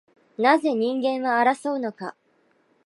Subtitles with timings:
[0.39, 2.15] なぜ人間は争うのか